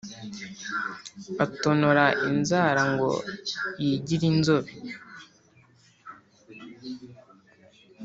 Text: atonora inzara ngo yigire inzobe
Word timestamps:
atonora 1.45 2.05
inzara 2.29 2.81
ngo 2.91 3.09
yigire 3.85 4.25
inzobe 4.31 4.71